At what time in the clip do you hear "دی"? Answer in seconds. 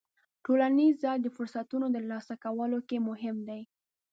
3.49-3.61